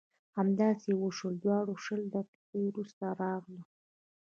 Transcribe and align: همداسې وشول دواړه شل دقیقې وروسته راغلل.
همداسې 0.37 0.89
وشول 1.01 1.33
دواړه 1.43 1.73
شل 1.83 2.01
دقیقې 2.15 2.59
وروسته 2.65 3.05
راغلل. 3.21 3.63